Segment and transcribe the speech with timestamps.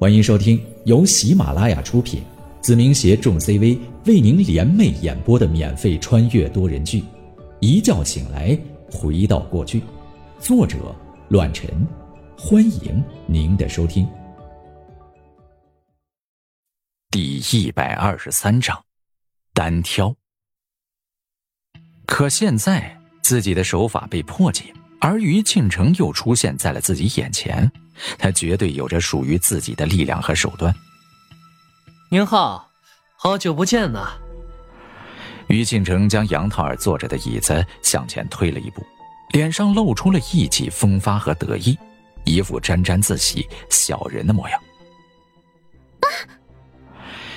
[0.00, 2.22] 欢迎收听由喜马拉雅出品，
[2.60, 3.76] 子明携众 CV
[4.06, 7.00] 为您联袂演播的免费穿越多人剧
[7.58, 8.56] 《一觉醒来
[8.92, 9.80] 回到过去》，
[10.38, 10.94] 作者：
[11.30, 11.68] 乱臣。
[12.38, 14.08] 欢迎您的收听。
[17.10, 18.80] 第一百二十三章，
[19.52, 20.14] 单挑。
[22.06, 24.72] 可现在自己的手法被破解。
[25.00, 27.70] 而于庆成又出现在了自己眼前，
[28.18, 30.74] 他绝对有着属于自己的力量和手段。
[32.10, 32.70] 宁浩，
[33.16, 34.08] 好久不见呐！
[35.48, 38.82] 于庆成将杨桃儿坐着的椅子向前推了一步，
[39.32, 41.76] 脸上露出了意气风发和得意，
[42.24, 44.60] 一副沾沾自喜小人的模样。
[46.00, 46.06] 啊！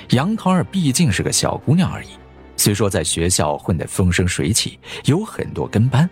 [0.09, 2.09] 杨桃儿毕竟是个小姑娘而已，
[2.57, 6.09] 虽说在学校混得风生水起，有很多跟班。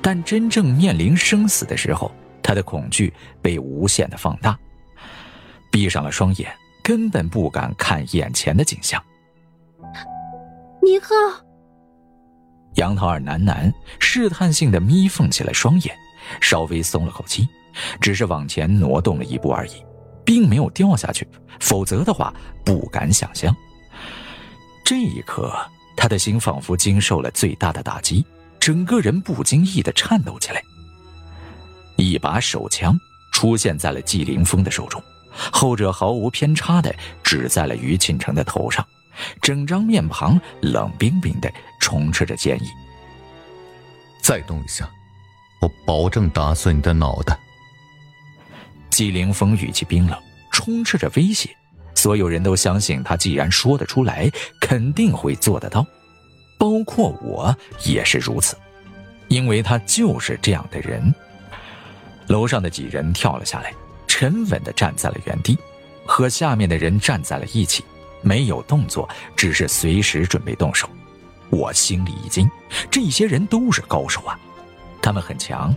[0.00, 2.10] 但真正面临生死的时候，
[2.46, 4.56] 他的恐惧被无限的放大，
[5.68, 6.48] 闭上了双眼，
[6.80, 9.02] 根本不敢看眼前的景象。
[10.80, 11.08] 宁浩，
[12.76, 15.92] 杨桃儿喃喃试探性的眯缝起了双眼，
[16.40, 17.48] 稍微松了口气，
[18.00, 19.84] 只是往前挪动了一步而已，
[20.24, 21.26] 并没有掉下去。
[21.58, 22.32] 否则的话，
[22.64, 23.52] 不敢想象。
[24.84, 25.52] 这一刻，
[25.96, 28.24] 他的心仿佛经受了最大的打击。
[28.60, 30.62] 整个人不经意的颤抖起来，
[32.10, 32.98] 一把手枪
[33.32, 35.02] 出现在了纪凌峰的手中，
[35.52, 38.86] 后者毫无偏差的指在了于庆成的头上，
[39.42, 42.66] 整张面庞冷冰冰的，充斥着坚毅。
[44.22, 44.88] 再动一下，
[45.60, 47.38] 我保证打碎你的脑袋。
[48.90, 50.18] 纪凌峰语气冰冷，
[50.50, 51.50] 充斥着威胁，
[51.94, 55.86] 所有人都相信他既然说得出来，肯定会做得到。
[56.58, 58.56] 包括我也是如此，
[59.28, 61.14] 因为他就是这样的人。
[62.28, 63.72] 楼上的几人跳了下来，
[64.06, 65.58] 沉稳的站在了原地，
[66.04, 67.84] 和下面的人站在了一起，
[68.22, 70.88] 没有动作，只是随时准备动手。
[71.50, 72.50] 我心里一惊，
[72.90, 74.38] 这些人都是高手啊，
[75.00, 75.74] 他们很强。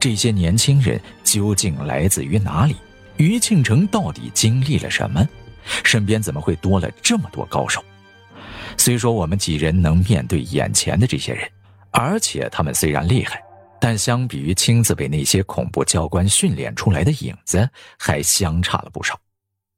[0.00, 2.76] 这些年轻人究竟来自于哪里？
[3.18, 5.26] 于庆成到底经历了什么？
[5.84, 7.82] 身边怎么会多了这么多高手？
[8.76, 11.48] 虽说我们几人能面对眼前的这些人，
[11.90, 13.41] 而且他们虽然厉害，
[13.84, 19.20] 但相比于亲自被那些恐怖教官训练出来的影子，还相差了不少。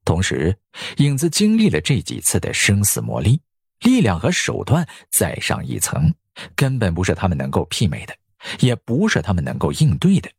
[0.04, 0.54] 同时，
[0.98, 3.40] 影子经历了这几次的生死磨砺，
[3.80, 6.12] 力量和手段再上一层，
[6.54, 8.14] 根本不是他们能够媲美的，
[8.60, 10.30] 也不是他们能够应对的。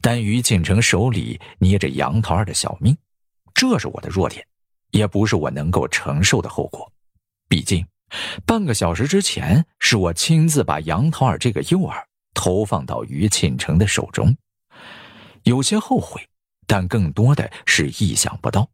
[0.00, 2.96] 但于锦城手里捏着杨桃儿的小命，
[3.52, 4.46] 这是我的弱点，
[4.92, 6.88] 也不是我能够承受的后果。
[7.48, 7.84] 毕竟，
[8.46, 12.00] 半个小时之前是我亲自把杨桃儿这个诱饵
[12.36, 14.36] 投放到于庆成的手中，
[15.44, 16.20] 有些后悔，
[16.66, 18.68] 但更多的是意想不到。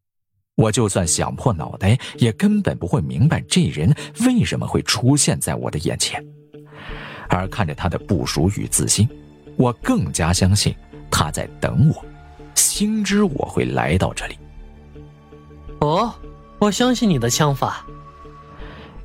[0.56, 3.94] 我就算想破脑袋，也根本不会明白这人
[4.26, 6.22] 为什么会出现在我的眼前。
[7.30, 9.08] 而看着他的部署与自信，
[9.56, 10.74] 我更加相信
[11.10, 12.04] 他在等我，
[12.54, 14.36] 心知我会来到这里。
[15.80, 16.12] 哦，
[16.58, 17.86] 我相信你的枪法。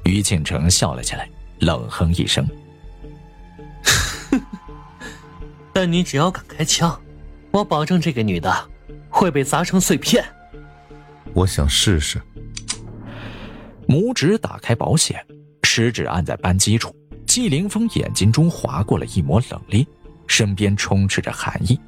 [0.04, 1.30] 于庆成笑了起来，
[1.60, 2.46] 冷哼一声
[5.78, 7.00] ：“但你只要敢开枪，
[7.52, 8.52] 我保证这个女的
[9.12, 10.26] 会被砸成碎片。”
[11.36, 12.20] 我想试试。
[13.88, 15.24] 拇指打开保险，
[15.62, 16.96] 食指按在扳机处。
[17.28, 19.86] 季凌风眼睛中划过了一抹冷冽，
[20.26, 21.80] 身边充斥着寒意。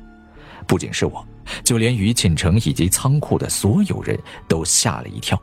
[0.68, 1.28] 不仅是我，
[1.64, 4.16] 就连于庆成以及仓库的所有人
[4.48, 5.42] 都吓了一跳。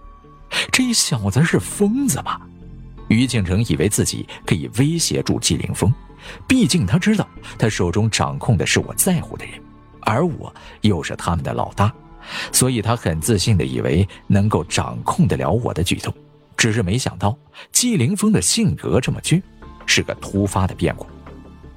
[0.71, 2.41] 这小子是疯子吧？
[3.09, 5.93] 于庆成以为自己可以威胁住季凌风，
[6.47, 7.29] 毕竟他知道
[7.59, 9.61] 他手中掌控的是我在乎的人，
[10.03, 11.93] 而我又是他们的老大，
[12.53, 16.13] 所以他很自信的以为能够掌控得了我的举动。
[16.57, 17.37] 只是没想到
[17.71, 19.43] 季凌风的性格这么倔，
[19.85, 21.07] 是个突发的变故。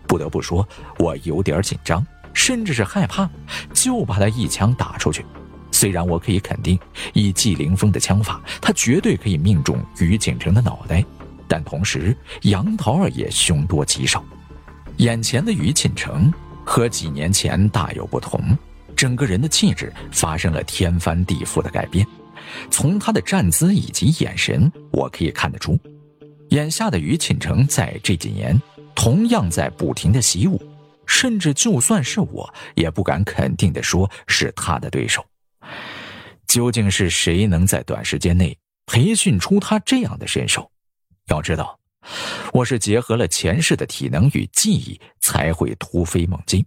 [0.08, 0.68] 不得不说，
[0.98, 3.30] 我有点紧张，甚至是害怕，
[3.74, 5.26] 就把他一枪打出去。
[5.72, 6.80] 虽然我可以肯定，
[7.14, 11.03] 以季凌风的枪法，他绝对可以命中于景成的脑袋。
[11.49, 14.23] 但同时，杨桃儿也凶多吉少。
[14.97, 16.31] 眼前的于庆成
[16.63, 18.40] 和几年前大有不同，
[18.96, 22.05] 整个人的气质发生了天翻地覆的改变。
[22.69, 25.78] 从他的站姿以及眼神，我可以看得出，
[26.49, 28.59] 眼下的于庆成在这几年
[28.93, 30.61] 同样在不停的习武，
[31.05, 35.25] 甚至就算是我，也不敢肯定的说是他的对手。
[36.47, 40.69] 究竟是谁能在短时间内培训出他这样的身手？
[41.29, 41.79] 要知道，
[42.52, 46.66] 我是结合了前世的体能与记忆才会突飞猛进，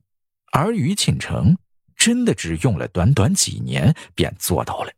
[0.53, 1.56] 而于庆成
[1.97, 4.93] 真的只用了短短几年便做到了，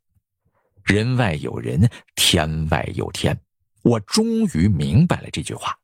[0.84, 3.38] 人外有人，天外有天。
[3.82, 5.76] 我终于明白了这句话，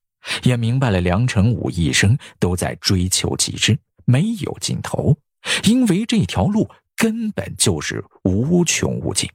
[0.42, 5.16] 也明白了梁成武一生都在追求极致，没有尽头，
[5.64, 9.28] 因为这条路根本就是无穷无尽。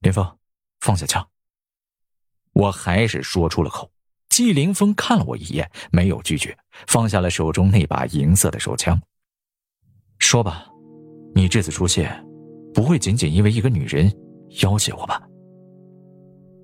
[0.00, 0.38] 林峰，
[0.80, 1.26] 放下枪。
[2.54, 3.90] 我还是说出了口。
[4.30, 6.56] 季凌风看了我一眼，没有拒绝，
[6.88, 9.00] 放下了手中那把银色的手枪。
[10.18, 10.66] 说吧，
[11.36, 12.24] 你这次出现，
[12.72, 14.12] 不会仅仅因为一个女人
[14.60, 15.22] 要挟我吧？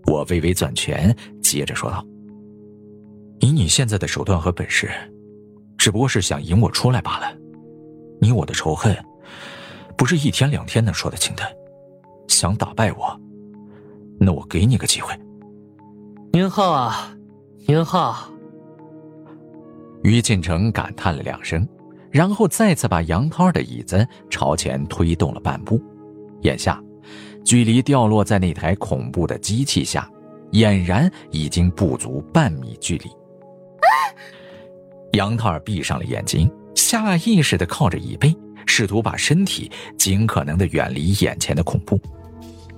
[0.07, 2.05] 我微微攥拳，接着说道
[3.39, 4.91] ：“以你现在的手段和本事，
[5.79, 7.33] 只不过是想引我出来罢了。
[8.21, 8.97] 你我的仇恨，
[9.97, 11.43] 不是一天两天能说得清的。
[12.27, 13.21] 想打败我，
[14.19, 15.17] 那我给你个机会。”
[16.33, 17.13] 宁浩啊！
[17.67, 18.31] 宁浩，
[20.05, 21.69] 于进城感叹了两声，
[22.09, 25.83] 然后再次把杨涛的椅子朝前推动了半步。
[26.43, 26.81] 眼下，
[27.45, 30.09] 距离掉落在那台恐怖的机器下，
[30.53, 33.11] 俨然已经不足半米距离。
[35.15, 38.33] 杨涛闭上了眼睛，下意识的靠着椅背，
[38.67, 39.69] 试图把身体
[39.99, 42.01] 尽可能的远离眼前的恐怖。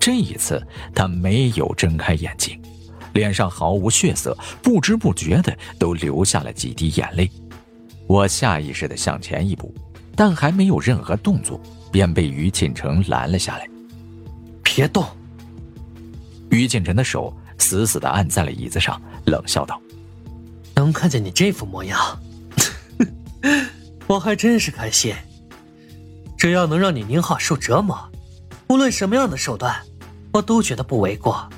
[0.00, 2.58] 这一次，他没有睁开眼睛。
[3.14, 7.30] 脸上毫无血色，不知不觉的都流下了几滴眼泪。
[8.06, 9.74] 我下意识的向前一步，
[10.14, 11.60] 但还没有任何动作，
[11.90, 13.68] 便被于锦城拦了下来。
[14.62, 15.06] 别动！
[16.50, 19.80] 于锦城的手死死的按在了椅子上，冷笑道
[20.74, 21.98] ：“能看见你这副模样，
[24.06, 25.14] 我还真是开心。
[26.36, 27.96] 只要能让你宁浩受折磨，
[28.68, 29.74] 无论什么样的手段，
[30.32, 31.48] 我都觉得不为过。……”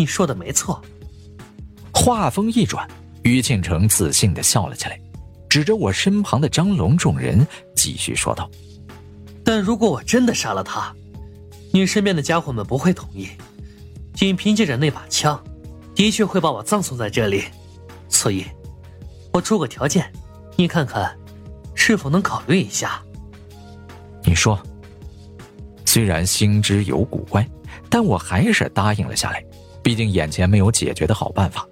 [0.00, 0.82] 你说的没错。
[1.92, 2.88] 话锋一转，
[3.22, 4.98] 于庆成自信的笑了起来，
[5.46, 8.50] 指着我身旁的张龙众人，继续说道
[9.44, 10.90] ：“但如果我真的杀了他，
[11.70, 13.28] 你身边的家伙们不会同意。
[14.14, 15.38] 仅凭借着那把枪，
[15.94, 17.44] 的确会把我葬送在这里。
[18.08, 18.46] 所以，
[19.34, 20.10] 我出个条件，
[20.56, 21.14] 你看看，
[21.74, 23.02] 是否能考虑一下？”
[24.24, 24.58] 你说。
[25.84, 27.46] 虽然心知有古怪，
[27.90, 29.44] 但我还是答应了下来。
[29.82, 31.66] 毕竟眼前没有解决的好办法，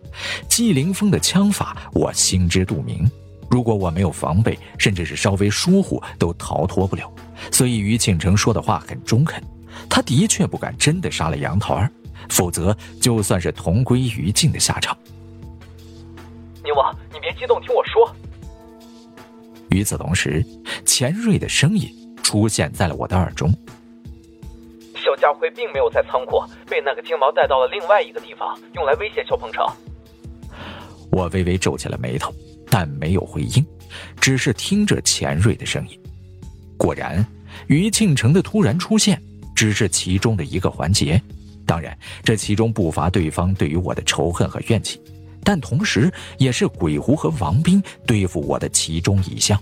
[0.48, 3.10] 季凌风的枪法我心知肚明，
[3.50, 7.12] 如果我没有防备，甚至是稍微疏忽，都逃脱不了。
[7.52, 9.42] 所以于庆成说的话很中肯，
[9.88, 11.90] 他的确不敢真的杀了杨桃儿，
[12.30, 14.96] 否则就算是同归于尽的下场。
[16.64, 18.14] 宁王，你别激动，听我说。
[19.70, 20.44] 与此同时，
[20.84, 21.88] 钱瑞的声音
[22.22, 23.52] 出现在了我的耳中。
[25.28, 29.62] 肖家辉并没有在仓库，被那个金毛带到了另外一个地方，用来威胁肖鹏程。
[31.10, 32.32] 我微微皱起了眉头，
[32.70, 33.64] 但没有回应，
[34.18, 36.00] 只是听着钱瑞的声音。
[36.78, 37.24] 果然，
[37.66, 39.20] 于庆成的突然出现
[39.54, 41.20] 只是其中的一个环节，
[41.66, 44.98] 当然，这其中不乏对方对于我的仇恨和怨气，
[45.44, 49.60] 但同时也是鬼狐和王斌对付我的其中一项。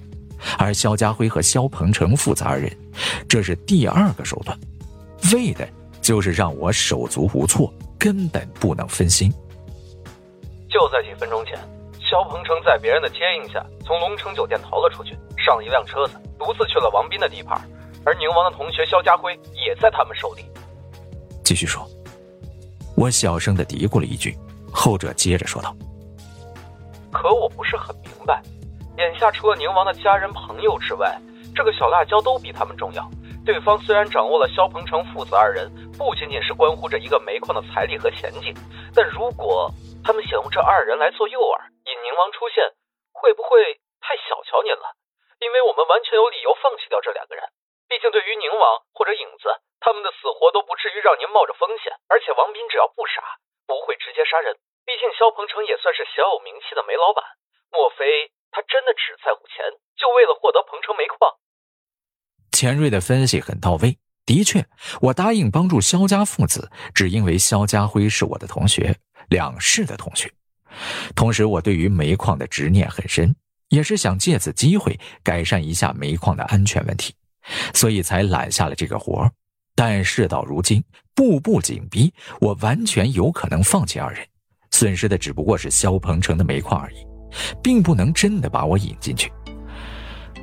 [0.59, 2.71] 而肖家辉和肖鹏程父子二人，
[3.29, 4.57] 这是第二个手段。
[5.33, 5.67] 为的
[6.01, 9.33] 就是让我手足无措，根本不能分心。
[10.69, 11.59] 就在几分钟前，
[12.01, 17.61] 肖鹏程在别人的接应下从龙城酒店逃了出去，上了一辆车子，独自去了王斌的地盘。
[18.05, 20.45] 而宁王的同学肖家辉也在他们手里。
[21.43, 21.85] 继续说，
[22.97, 24.37] 我小声的嘀咕了一句，
[24.71, 25.75] 后者接着说道
[27.11, 28.41] ：“可我不是很明白，
[28.99, 31.19] 眼下除了宁王的家人朋友之外，
[31.53, 33.11] 这个小辣椒都比他们重要。”
[33.47, 38.51] 对方虽然掌握了肖鹏程父子二人，不仅仅是关乎着一个煤矿的财力和前景，
[38.91, 39.71] 但如果
[40.03, 41.55] 他们想用这二人来做诱饵，
[41.87, 42.75] 引宁王出现，
[43.15, 44.99] 会不会太小瞧您了？
[45.39, 47.47] 因为我们完全有理由放弃掉这两个人。
[47.87, 49.47] 毕竟对于宁王或者影子，
[49.79, 51.95] 他们的死活都不至于让您冒着风险。
[52.11, 53.23] 而且王斌只要不傻，
[53.63, 54.59] 不会直接杀人。
[54.83, 57.23] 毕竟肖鹏程也算是小有名气的煤老板，
[57.71, 61.39] 莫非他真的只在乎钱，就为了获得鹏程煤矿？
[62.67, 64.67] 钱瑞的分析很到位，的确，
[65.01, 68.93] 我答应帮助肖家父子，只因为肖家辉是我的同学，
[69.29, 70.29] 两市的同学。
[71.15, 73.33] 同时，我对于煤矿的执念很深，
[73.69, 77.15] 也是想借此机会改善一下煤矿的安全问题，
[77.73, 79.31] 所以才揽下了这个活
[79.77, 80.83] 但事到如今，
[81.15, 84.27] 步步紧逼，我完全有可能放弃二人，
[84.73, 86.97] 损失的只不过是肖鹏程的煤矿而已，
[87.63, 89.31] 并不能真的把我引进去。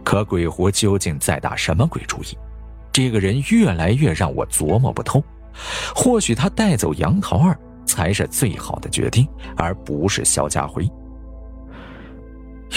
[0.03, 2.37] 可鬼狐究竟在打什么鬼主意？
[2.91, 5.23] 这个人越来越让我琢磨不透。
[5.95, 10.87] 或许他带走杨桃儿才是最好的决定，而不是肖家辉。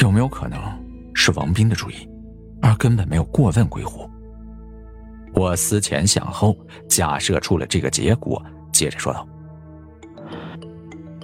[0.01, 0.61] 有没有可能
[1.15, 2.09] 是王斌的主意，
[2.61, 4.09] 而根本没有过问鬼狐？
[5.33, 6.57] 我思前想后，
[6.89, 8.43] 假设出了这个结果，
[8.73, 9.27] 接着说道：“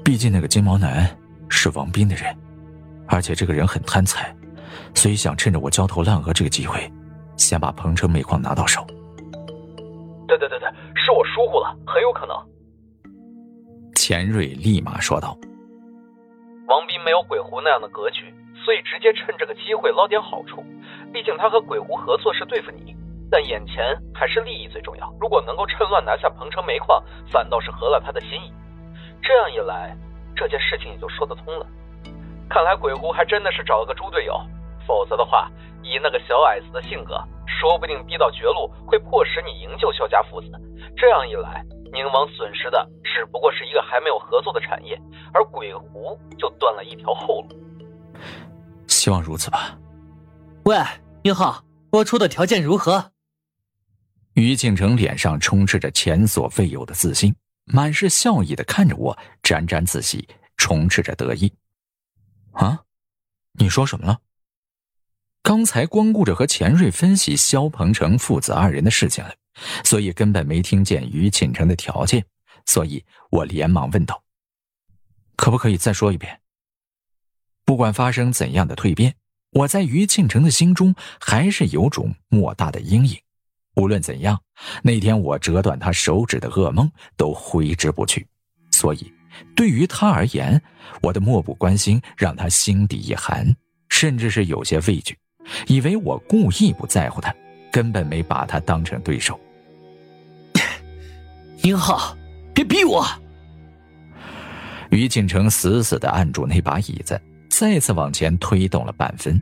[0.03, 1.09] 毕竟那个金毛男
[1.49, 2.35] 是王斌的人，
[3.07, 4.35] 而且这个人很贪财，
[4.95, 6.91] 所以想趁着我焦头烂额这个机会，
[7.37, 8.87] 先把鹏程煤矿拿到手。”
[10.29, 12.37] 对对对对，是我疏忽了，很有可能。
[13.95, 15.37] 钱瑞立马说道
[16.69, 18.33] ：“王斌没有鬼狐那样的格局，
[18.65, 20.65] 所以直接趁这个机会捞点好处。
[21.13, 22.97] 毕竟他和鬼狐合作是对付你。”
[23.35, 25.11] 但眼前还是利益最重要。
[25.19, 28.53] 如果能够趁乱拿下鹏城煤矿，反倒是合了他的心意。
[29.23, 29.97] 这样一来，
[30.37, 31.67] 这件事情也就说得通了。
[32.51, 34.39] 看来鬼狐还真的是找了个猪队友，
[34.87, 35.51] 否则的话，
[35.83, 40.49] 以那个小矮子的性格，说不定逼到绝路会迫使你营救萧家父子。
[40.97, 45.01] 这样一来，宁王损失的只不过是一个还没有合作的产业，
[45.33, 48.17] 而鬼狐就断了一条后路。
[48.87, 49.79] 希望如此吧。
[50.65, 50.77] 喂，
[51.23, 53.13] 宁浩，我出的条件如何？
[54.35, 57.35] 于敬成脸上充斥着前所未有的自信，
[57.65, 61.53] 满是笑意的看着我，沾沾自喜，充斥着得意。
[62.53, 62.81] 啊，
[63.59, 64.19] 你说什么了？
[65.43, 69.35] 刚才光顾着和钱瑞分析肖鹏程父子二人的事情了，
[69.85, 72.25] 所以根本没听见于庆成的条件，
[72.65, 74.23] 所以我连忙问道
[75.37, 76.41] ：“可不可以再说一遍？
[77.65, 79.15] 不管发生怎样的蜕变，
[79.51, 83.19] 我在于庆成的心中还是有种莫大的阴影。”
[83.75, 84.39] 无论怎样，
[84.83, 88.27] 那天我折断他手指的噩梦都挥之不去。
[88.71, 89.13] 所以，
[89.57, 90.63] 对于他而言，
[91.01, 93.57] 我的漠不关心让他心底一寒，
[93.89, 95.17] 甚至是有些畏惧，
[95.67, 97.35] 以为我故意不在乎他，
[97.71, 99.39] 根本没把他当成对手。
[101.63, 102.17] 宁浩，
[102.55, 103.07] 别逼我！
[104.91, 109.41] 于锦成死死的按住那把椅子，再次往前推动了半分。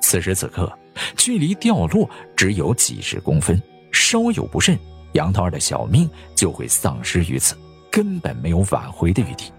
[0.00, 0.72] 此时此刻。
[1.14, 4.78] 距离掉落只有几十公分，稍有不慎，
[5.12, 7.54] 杨桃儿的小命就会丧失于此，
[7.90, 9.52] 根本没有挽回的余地。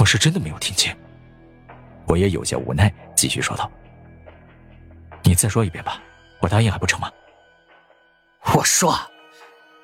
[0.00, 0.96] 我是真的没有听见，
[2.06, 3.70] 我也有些无奈，继续说道
[5.24, 6.00] ：“你再说一遍吧，
[6.40, 7.10] 我答应还不成吗？”
[8.56, 8.98] 我说：“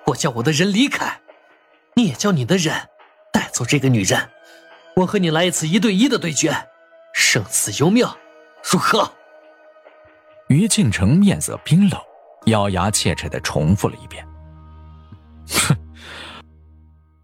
[0.07, 1.21] 我叫我的人离开，
[1.95, 2.75] 你也叫你的人
[3.33, 4.29] 带走这个女人，
[4.97, 6.53] 我和你来一次一对一的对决，
[7.15, 8.07] 生死由命，
[8.71, 9.11] 如何？”
[10.49, 12.01] 于庆成面色冰冷，
[12.47, 14.27] 咬牙切齿的重复了一遍
[15.49, 15.77] ：“哼！”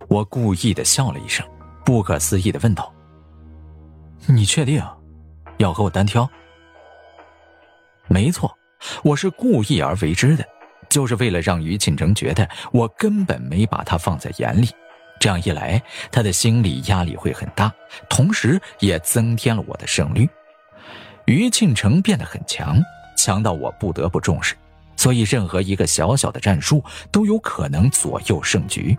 [0.09, 1.45] 我故意的笑了一声，
[1.85, 2.95] 不可思议的问道
[4.29, 4.81] ：“你确定
[5.57, 6.29] 要和我单挑
[8.15, 8.57] ？”“没错，
[9.03, 10.45] 我是故意而为之的，
[10.89, 14.69] 就是为了让于庆成觉得我根本没把他放在眼里。
[15.19, 17.73] 这样一来，他的心理压力会很大，
[18.09, 20.29] 同时也增添了我的胜率。
[21.25, 22.81] 于庆成变得很强。”
[23.19, 24.55] 强到我不得不重视，
[24.97, 28.97] 所以任何一个小小的战术都有可能左右胜局。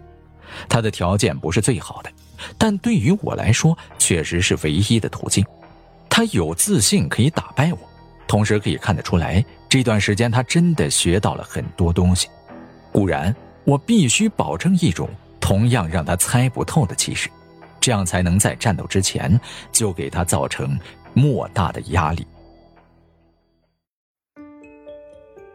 [0.68, 2.12] 他的条件不是最好的，
[2.58, 5.46] 但对于我来说确实是唯一的途径。
[6.10, 7.80] 他有自信可以打败我，
[8.28, 12.28] 同时可以看得出来，这段时间他真的学到了很多东西。
[12.92, 17.30] 固然，我必须保证一种同样让他猜不透的气势，
[17.80, 19.40] 这样才能在战斗之前
[19.72, 20.80] 就给他造成
[21.14, 22.26] 莫大的压力。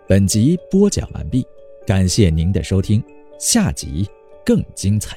[0.07, 1.47] 本集播讲完毕，
[1.87, 3.03] 感谢您的收听，
[3.39, 4.09] 下集
[4.45, 5.17] 更精彩。